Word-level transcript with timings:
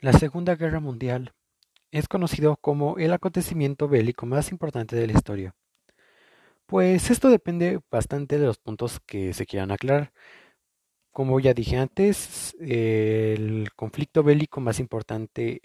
La 0.00 0.12
Segunda 0.12 0.56
Guerra 0.56 0.78
Mundial 0.78 1.32
es 1.90 2.06
conocido 2.06 2.56
como 2.58 2.98
el 2.98 3.14
acontecimiento 3.14 3.88
bélico 3.88 4.26
más 4.26 4.50
importante 4.50 4.94
de 4.94 5.06
la 5.06 5.14
historia. 5.14 5.54
Pues 6.66 7.10
esto 7.10 7.30
depende 7.30 7.80
bastante 7.90 8.38
de 8.38 8.44
los 8.46 8.58
puntos 8.58 9.00
que 9.00 9.32
se 9.32 9.46
quieran 9.46 9.70
aclarar. 9.70 10.12
Como 11.12 11.40
ya 11.40 11.54
dije 11.54 11.78
antes, 11.78 12.54
el 12.60 13.70
conflicto 13.74 14.22
bélico 14.22 14.60
más 14.60 14.80
importante 14.80 15.60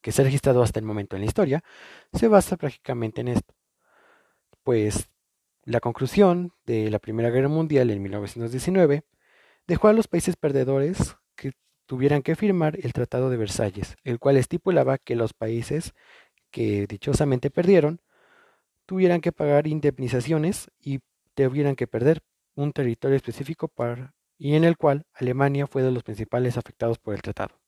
que 0.00 0.12
se 0.12 0.22
ha 0.22 0.24
registrado 0.24 0.62
hasta 0.62 0.80
el 0.80 0.86
momento 0.86 1.16
en 1.16 1.22
la 1.22 1.26
historia 1.26 1.62
se 2.14 2.28
basa 2.28 2.56
prácticamente 2.56 3.20
en 3.20 3.28
esto. 3.28 3.54
Pues 4.62 5.10
la 5.64 5.80
conclusión 5.80 6.54
de 6.64 6.90
la 6.90 6.98
Primera 6.98 7.28
Guerra 7.28 7.48
Mundial 7.48 7.90
en 7.90 8.02
1919 8.02 9.04
dejó 9.66 9.88
a 9.88 9.92
los 9.92 10.08
países 10.08 10.36
perdedores 10.36 11.16
tuvieran 11.94 12.22
que 12.22 12.34
firmar 12.34 12.76
el 12.82 12.92
Tratado 12.92 13.30
de 13.30 13.36
Versalles, 13.36 13.94
el 14.02 14.18
cual 14.18 14.36
estipulaba 14.36 14.98
que 14.98 15.14
los 15.14 15.32
países 15.32 15.92
que 16.50 16.88
dichosamente 16.88 17.50
perdieron 17.50 18.00
tuvieran 18.84 19.20
que 19.20 19.30
pagar 19.30 19.68
indemnizaciones 19.68 20.72
y 20.80 20.98
tuvieran 21.34 21.76
que 21.76 21.86
perder 21.86 22.20
un 22.56 22.72
territorio 22.72 23.16
específico 23.16 23.70
y 24.38 24.56
en 24.56 24.64
el 24.64 24.76
cual 24.76 25.06
Alemania 25.12 25.68
fue 25.68 25.84
de 25.84 25.92
los 25.92 26.02
principales 26.02 26.58
afectados 26.58 26.98
por 26.98 27.14
el 27.14 27.22
tratado. 27.22 27.60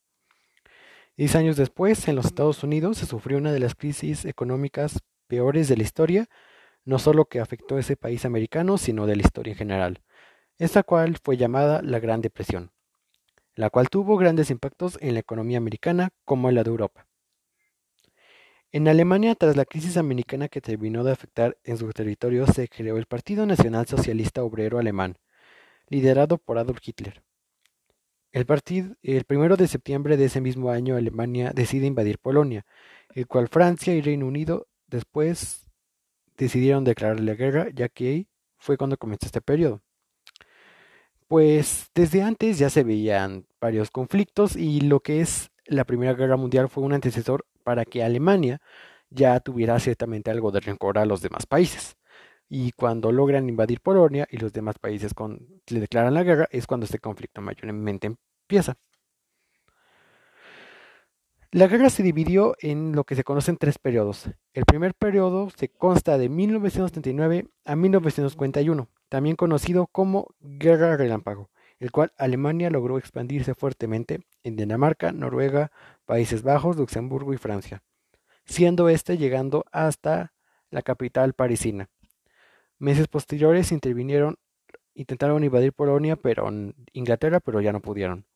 Diez 1.17 1.37
años 1.37 1.57
después, 1.57 2.09
en 2.09 2.17
los 2.17 2.27
Estados 2.27 2.65
Unidos 2.65 2.99
se 2.99 3.07
sufrió 3.07 3.39
una 3.39 3.53
de 3.53 3.61
las 3.61 3.77
crisis 3.77 4.25
económicas 4.25 4.99
peores 5.29 5.69
de 5.69 5.77
la 5.77 5.85
historia, 5.85 6.27
no 6.85 6.99
solo 6.99 7.27
que 7.27 7.39
afectó 7.39 7.77
a 7.77 7.81
ese 7.81 7.97
país 7.97 8.25
americano, 8.25 8.77
sino 8.77 9.07
de 9.07 9.15
la 9.15 9.23
historia 9.23 9.53
en 9.53 9.59
general, 9.59 10.03
esta 10.59 10.83
cual 10.83 11.17
fue 11.23 11.37
llamada 11.37 11.81
la 11.81 12.01
Gran 12.01 12.23
Depresión 12.23 12.73
la 13.57 13.71
cual 13.71 13.89
tuvo 13.89 14.17
grandes 14.17 14.51
impactos 14.51 14.99
en 15.01 15.15
la 15.15 15.21
economía 15.21 15.59
americana 15.59 16.11
como 16.25 16.49
en 16.49 16.55
la 16.55 16.63
de 16.63 16.71
Europa. 16.71 17.09
En 18.71 18.87
Alemania, 18.87 19.35
tras 19.35 19.57
la 19.57 19.65
crisis 19.65 19.97
americana 19.97 20.49
que 20.49 20.61
terminó 20.61 21.03
de 21.03 21.13
afectar 21.13 21.57
en 21.65 21.79
su 21.79 21.91
territorio, 21.93 22.47
se 22.47 22.69
creó 22.69 22.99
el 22.99 23.07
Partido 23.07 23.47
Nacional 23.47 23.87
Socialista 23.87 24.45
Obrero 24.45 24.79
Alemán, 24.79 25.17
liderado 25.89 26.37
por 26.37 26.59
Adolf 26.59 26.81
Hitler. 26.87 27.23
El, 28.33 28.45
partido, 28.45 28.95
el 29.03 29.25
primero 29.25 29.57
de 29.57 29.69
septiembre 29.69 30.19
de 30.19 30.27
ese 30.27 30.43
mismo 30.43 30.71
año, 30.71 30.97
Alemania 30.97 31.53
decide 31.55 31.87
invadir 31.87 32.19
Polonia, 32.19 32.67
el 33.15 33.27
cual 33.27 33.49
Francia 33.49 33.95
y 33.95 34.03
Reino 34.03 34.27
Unido 34.27 34.69
después 34.87 35.65
decidieron 36.37 36.85
declarar 36.85 37.21
la 37.21 37.35
guerra, 37.35 37.69
ya 37.73 37.89
que 37.89 38.09
ahí 38.09 38.29
fue 38.59 38.77
cuando 38.77 38.99
comenzó 38.99 39.25
este 39.27 39.41
periodo. 39.41 39.83
Pues 41.29 41.91
desde 41.95 42.23
antes 42.23 42.59
ya 42.59 42.71
se 42.71 42.85
veían 42.85 43.47
varios 43.61 43.91
conflictos 43.91 44.55
y 44.55 44.81
lo 44.81 45.01
que 45.01 45.21
es 45.21 45.51
la 45.67 45.85
Primera 45.85 46.15
Guerra 46.15 46.37
Mundial 46.37 46.69
fue 46.69 46.85
un 46.85 46.93
antecesor 46.93 47.45
para 47.65 47.85
que 47.85 48.05
Alemania 48.05 48.61
ya 49.11 49.41
tuviera 49.41 49.81
ciertamente 49.81 50.31
algo 50.31 50.53
de 50.53 50.61
rencor 50.61 50.99
a 50.99 51.07
los 51.07 51.23
demás 51.23 51.47
países. 51.47 51.97
Y 52.49 52.71
cuando 52.73 53.11
logran 53.11 53.49
invadir 53.49 53.81
Polonia 53.81 54.29
y 54.31 54.37
los 54.37 54.53
demás 54.53 54.79
países 54.79 55.13
le 55.69 55.81
declaran 55.81 56.15
la 56.15 56.23
guerra, 56.23 56.49
es 56.53 56.67
cuando 56.69 56.85
este 56.85 57.01
conflicto 57.01 57.41
mayormente 57.41 58.07
empieza. 58.07 58.77
La 61.51 61.67
guerra 61.67 61.91
se 61.91 62.05
dividió 62.05 62.55
en 62.61 62.93
lo 62.93 63.03
que 63.03 63.17
se 63.17 63.25
conocen 63.25 63.57
tres 63.57 63.79
periodos. 63.79 64.31
El 64.53 64.65
primer 64.65 64.95
periodo 64.95 65.51
se 65.57 65.71
consta 65.71 66.19
de 66.19 66.29
1939 66.29 67.49
a 67.65 67.75
1941 67.75 68.89
también 69.09 69.37
conocido 69.37 69.87
como 69.87 70.35
Guerra 70.41 70.97
Relámpago, 70.97 71.51
el 71.79 71.91
cual 71.91 72.13
Alemania 72.17 72.71
logró 72.71 72.99
expandirse 72.99 73.55
fuertemente 73.55 74.21
en 74.43 74.57
Dinamarca, 74.57 75.13
Noruega, 75.13 75.71
Países 76.05 76.43
Bajos, 76.43 76.77
Luxemburgo 76.77 77.35
y 77.35 77.39
Francia, 77.39 77.83
siendo 78.45 78.89
este 78.89 79.19
llegando 79.19 79.65
hasta 79.73 80.33
la 80.71 80.83
capital 80.83 81.35
parisina. 81.35 81.89
Meses 82.79 83.09
posteriores 83.09 83.73
intervinieron, 83.73 84.37
intentaron 84.95 85.45
invadir 85.45 85.73
Polonia, 85.73 86.17
pero 86.17 86.51
Inglaterra, 86.93 87.41
pero 87.41 87.61
ya 87.61 87.73
no 87.73 87.81
pudieron. 87.81 88.27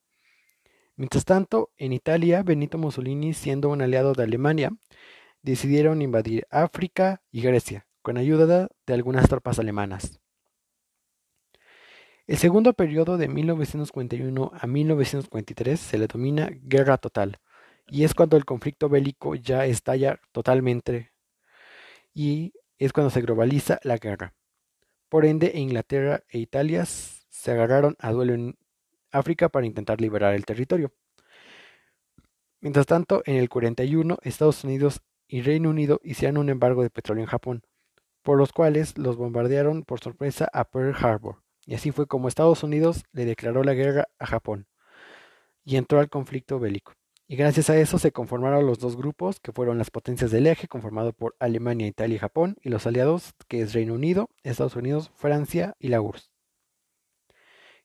Mientras 0.97 1.25
tanto, 1.25 1.71
en 1.79 1.93
Italia, 1.93 2.43
Benito 2.43 2.77
Mussolini, 2.77 3.33
siendo 3.33 3.71
un 3.71 3.81
aliado 3.81 4.13
de 4.13 4.23
Alemania, 4.23 4.71
decidieron 5.43 6.03
invadir 6.03 6.47
África 6.51 7.23
y 7.31 7.41
Grecia, 7.41 7.87
con 8.03 8.19
ayuda 8.19 8.69
de 8.87 8.95
algunas 8.95 9.29
tropas 9.29 9.59
alemanas. 9.59 10.20
El 12.31 12.39
segundo 12.39 12.75
periodo 12.75 13.19
de 13.19 13.27
1941 13.27 14.53
a 14.55 14.67
1943 14.69 15.81
se 15.81 15.99
le 15.99 16.07
denomina 16.07 16.49
Guerra 16.63 16.97
Total, 16.97 17.41
y 17.89 18.05
es 18.05 18.15
cuando 18.15 18.37
el 18.37 18.45
conflicto 18.45 18.89
bélico 18.89 19.35
ya 19.35 19.67
estalla 19.67 20.21
totalmente 20.31 21.11
y 22.15 22.53
es 22.79 22.93
cuando 22.93 23.11
se 23.11 23.23
globaliza 23.23 23.81
la 23.83 23.97
guerra. 23.97 24.33
Por 25.09 25.25
ende, 25.25 25.51
Inglaterra 25.57 26.23
e 26.29 26.39
Italia 26.39 26.85
se 26.85 27.51
agarraron 27.51 27.97
a 27.99 28.13
duelo 28.13 28.35
en 28.35 28.57
África 29.11 29.49
para 29.49 29.67
intentar 29.67 30.01
liberar 30.01 30.33
el 30.35 30.47
territorio. 30.47 30.93
Mientras 32.61 32.87
tanto, 32.87 33.25
en 33.27 33.39
el 33.39 33.49
41, 33.49 34.19
Estados 34.23 34.63
Unidos 34.63 35.03
y 35.27 35.43
Reino 35.43 35.69
Unido 35.69 36.01
hicieron 36.05 36.39
un 36.39 36.49
embargo 36.49 36.85
de 36.85 36.91
petróleo 36.91 37.25
en 37.25 37.29
Japón, 37.29 37.63
por 38.23 38.39
los 38.39 38.53
cuales 38.53 38.97
los 38.99 39.17
bombardearon 39.17 39.83
por 39.83 39.99
sorpresa 39.99 40.49
a 40.53 40.71
Pearl 40.71 40.95
Harbor 40.95 41.43
y 41.67 41.75
así 41.75 41.93
fue 41.93 42.07
como 42.07 42.29
Estados 42.29 42.63
Unidos 42.63 43.05
le 43.13 43.25
declaró 43.25 43.63
la 43.65 43.75
guerra 43.75 44.09
a 44.19 44.27
Japón 44.27 44.67
y 45.65 45.77
entró 45.77 46.01
al 46.01 46.09
conflicto 46.09 46.59
bélico. 46.59 46.95
Y 47.29 47.37
gracias 47.37 47.71
a 47.71 47.77
eso 47.77 47.99
se 47.99 48.11
conformaron 48.11 48.67
los 48.67 48.81
dos 48.81 48.97
grupos, 48.97 49.39
que 49.39 49.53
fueron 49.53 49.79
las 49.79 49.93
potencias 49.93 50.33
del 50.33 50.49
eje, 50.49 50.67
conformado 50.67 51.13
por 51.13 51.37
Alemania, 51.39 51.87
Italia 51.87 52.17
y 52.17 52.19
Japón, 52.19 52.57
y 52.61 52.71
los 52.71 52.89
aliados, 52.89 53.35
que 53.47 53.61
es 53.61 53.73
Reino 53.73 53.95
Unido, 53.95 54.31
Estados 54.43 54.75
Unidos, 54.75 55.13
Francia 55.15 55.77
y 55.79 55.89
la 55.89 56.01
URSS. 56.01 56.33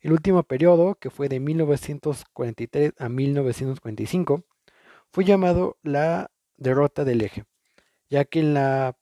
El 0.02 0.14
último 0.14 0.42
periodo, 0.44 0.96
que 0.96 1.12
fue 1.12 1.30
de 1.30 1.40
1943 1.40 2.94
a 2.98 3.08
1945, 3.08 4.44
fue 5.12 5.26
llamado 5.26 5.78
la 5.84 6.32
derrota 6.58 7.06
del 7.06 7.22
eje, 7.22 7.46
ya 8.10 8.26
que 8.26 8.40
en 8.40 8.56
la 8.56 8.98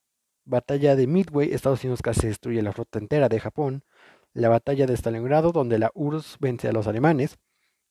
batalla 0.46 0.96
de 0.96 1.08
Midway 1.08 1.54
Estados 1.54 1.84
Unidos 1.84 2.02
casi 2.02 2.28
destruye 2.28 2.62
la 2.62 2.74
flota 2.74 3.00
entera 3.00 3.30
de 3.30 3.40
Japón, 3.40 3.86
la 4.34 4.50
batalla 4.50 4.86
de 4.86 4.96
Stalingrado, 4.96 5.52
donde 5.52 5.80
la 5.80 5.92
URSS 5.94 6.38
vence 6.40 6.68
a 6.68 6.72
los 6.72 6.88
alemanes. 6.88 7.38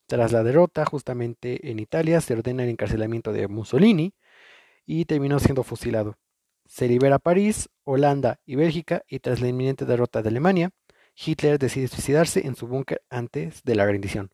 Tras 0.07 0.31
la 0.31 0.43
derrota, 0.43 0.85
justamente 0.85 1.71
en 1.71 1.79
Italia, 1.79 2.21
se 2.21 2.33
ordena 2.33 2.63
el 2.63 2.69
encarcelamiento 2.69 3.31
de 3.31 3.47
Mussolini 3.47 4.13
y 4.85 5.05
terminó 5.05 5.39
siendo 5.39 5.63
fusilado. 5.63 6.17
Se 6.65 6.87
libera 6.87 7.19
París, 7.19 7.69
Holanda 7.83 8.39
y 8.45 8.55
Bélgica 8.55 9.03
y 9.07 9.19
tras 9.19 9.41
la 9.41 9.47
inminente 9.47 9.85
derrota 9.85 10.21
de 10.21 10.29
Alemania, 10.29 10.71
Hitler 11.15 11.59
decide 11.59 11.87
suicidarse 11.87 12.45
en 12.45 12.55
su 12.55 12.67
búnker 12.67 13.01
antes 13.09 13.63
de 13.63 13.75
la 13.75 13.85
rendición. 13.85 14.31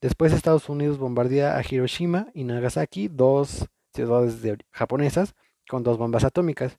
Después 0.00 0.32
Estados 0.32 0.68
Unidos 0.68 0.98
bombardea 0.98 1.56
a 1.56 1.62
Hiroshima 1.68 2.28
y 2.34 2.44
Nagasaki, 2.44 3.08
dos 3.08 3.66
ciudades 3.94 4.36
japonesas, 4.70 5.34
con 5.68 5.82
dos 5.82 5.96
bombas 5.96 6.24
atómicas, 6.24 6.78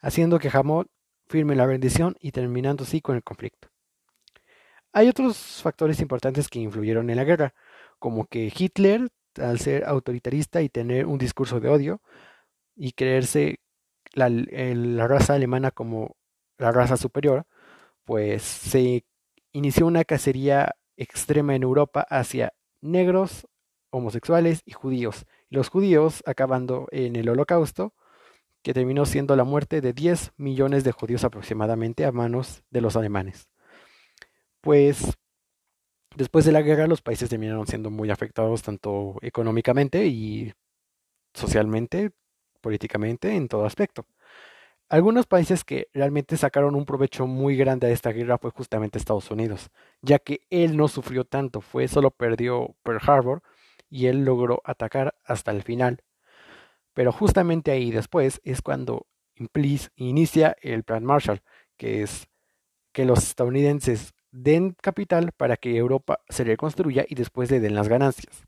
haciendo 0.00 0.38
que 0.38 0.50
Japón 0.50 0.88
firme 1.28 1.54
la 1.54 1.66
rendición 1.66 2.16
y 2.20 2.32
terminando 2.32 2.84
así 2.84 3.00
con 3.00 3.16
el 3.16 3.22
conflicto. 3.22 3.68
Hay 4.92 5.08
otros 5.08 5.36
factores 5.62 6.00
importantes 6.00 6.48
que 6.48 6.60
influyeron 6.60 7.10
en 7.10 7.16
la 7.16 7.24
guerra, 7.24 7.54
como 7.98 8.26
que 8.26 8.52
Hitler, 8.56 9.08
al 9.36 9.58
ser 9.60 9.84
autoritarista 9.84 10.62
y 10.62 10.68
tener 10.68 11.06
un 11.06 11.18
discurso 11.18 11.60
de 11.60 11.68
odio 11.68 12.02
y 12.76 12.92
creerse 12.92 13.60
la, 14.14 14.28
raza 15.06 15.34
alemana 15.34 15.70
como 15.70 16.16
la 16.58 16.72
raza 16.72 16.96
superior, 16.96 17.46
pues 18.04 18.42
se 18.42 19.04
inició 19.52 19.86
una 19.86 20.04
cacería 20.04 20.76
extrema 20.96 21.54
en 21.54 21.62
Europa 21.62 22.06
hacia 22.08 22.54
negros, 22.80 23.46
homosexuales 23.90 24.62
y 24.64 24.72
judíos. 24.72 25.26
Los 25.50 25.68
judíos 25.68 26.22
acabando 26.26 26.88
en 26.90 27.16
el 27.16 27.28
holocausto, 27.28 27.94
que 28.62 28.74
terminó 28.74 29.06
siendo 29.06 29.36
la 29.36 29.44
muerte 29.44 29.80
de 29.80 29.92
10 29.92 30.32
millones 30.36 30.84
de 30.84 30.92
judíos 30.92 31.24
aproximadamente 31.24 32.04
a 32.04 32.12
manos 32.12 32.64
de 32.70 32.80
los 32.80 32.96
alemanes 32.96 33.48
pues 34.60 35.14
después 36.16 36.44
de 36.44 36.52
la 36.52 36.62
guerra 36.62 36.86
los 36.86 37.02
países 37.02 37.30
terminaron 37.30 37.66
siendo 37.66 37.90
muy 37.90 38.10
afectados 38.10 38.62
tanto 38.62 39.16
económicamente 39.22 40.06
y 40.06 40.52
socialmente, 41.34 42.10
políticamente, 42.60 43.34
en 43.34 43.48
todo 43.48 43.64
aspecto. 43.64 44.06
Algunos 44.90 45.26
países 45.26 45.64
que 45.64 45.88
realmente 45.92 46.36
sacaron 46.38 46.74
un 46.74 46.86
provecho 46.86 47.26
muy 47.26 47.56
grande 47.56 47.88
a 47.88 47.90
esta 47.90 48.10
guerra 48.10 48.38
fue 48.38 48.50
justamente 48.50 48.98
Estados 48.98 49.30
Unidos, 49.30 49.70
ya 50.00 50.18
que 50.18 50.40
él 50.48 50.78
no 50.78 50.88
sufrió 50.88 51.24
tanto, 51.24 51.60
fue 51.60 51.88
solo 51.88 52.10
perdió 52.10 52.74
Pearl 52.82 53.00
Harbor 53.06 53.42
y 53.90 54.06
él 54.06 54.24
logró 54.24 54.62
atacar 54.64 55.14
hasta 55.24 55.50
el 55.50 55.62
final. 55.62 56.02
Pero 56.94 57.12
justamente 57.12 57.70
ahí 57.70 57.90
después 57.90 58.40
es 58.44 58.62
cuando 58.62 59.06
inicia 59.96 60.56
el 60.62 60.84
Plan 60.84 61.04
Marshall, 61.04 61.42
que 61.76 62.02
es 62.02 62.28
que 62.92 63.04
los 63.04 63.22
estadounidenses 63.22 64.14
den 64.30 64.74
capital 64.80 65.32
para 65.32 65.56
que 65.56 65.76
Europa 65.76 66.20
se 66.28 66.44
reconstruya 66.44 67.04
y 67.08 67.14
después 67.14 67.50
le 67.50 67.60
den 67.60 67.74
las 67.74 67.88
ganancias. 67.88 68.44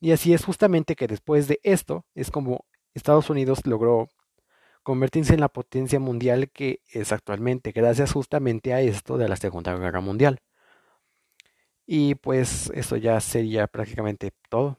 Y 0.00 0.12
así 0.12 0.34
es 0.34 0.44
justamente 0.44 0.94
que 0.96 1.06
después 1.06 1.48
de 1.48 1.60
esto 1.62 2.04
es 2.14 2.30
como 2.30 2.66
Estados 2.94 3.30
Unidos 3.30 3.66
logró 3.66 4.08
convertirse 4.82 5.34
en 5.34 5.40
la 5.40 5.48
potencia 5.48 5.98
mundial 5.98 6.50
que 6.50 6.80
es 6.92 7.12
actualmente, 7.12 7.72
gracias 7.72 8.12
justamente 8.12 8.72
a 8.72 8.80
esto 8.80 9.18
de 9.18 9.28
la 9.28 9.36
Segunda 9.36 9.76
Guerra 9.76 10.00
Mundial. 10.00 10.38
Y 11.86 12.16
pues 12.16 12.70
eso 12.74 12.96
ya 12.96 13.20
sería 13.20 13.66
prácticamente 13.68 14.32
todo. 14.48 14.78